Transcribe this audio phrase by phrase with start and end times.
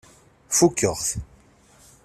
[0.57, 1.07] Fukeɣ-t.